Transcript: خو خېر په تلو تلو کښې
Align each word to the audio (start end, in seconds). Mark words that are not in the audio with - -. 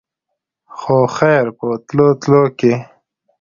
خو 0.77 0.97
خېر 1.15 1.45
په 1.57 1.67
تلو 1.87 2.07
تلو 2.21 2.41
کښې 2.57 2.73